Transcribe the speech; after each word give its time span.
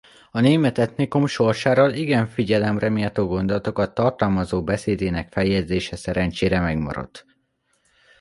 A 0.31 0.39
német 0.39 0.77
etnikum 0.77 1.25
sorsáról 1.25 1.91
igen 1.91 2.27
figyelemreméltó 2.27 3.27
gondolatokat 3.27 3.93
tartalmazó 3.93 4.63
beszédének 4.63 5.31
feljegyzése 5.31 5.95
szerencsére 5.95 6.59
megmaradt. 6.59 7.25